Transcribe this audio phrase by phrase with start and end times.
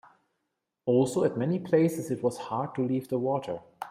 [0.87, 3.61] Also, at many places it was hard to leave the water.